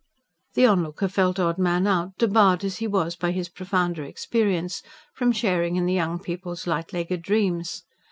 [0.55, 4.81] The onlooker felt odd man out, debarred as he was by his profounder experience
[5.13, 7.83] from sharing in the young people's light legged dreams.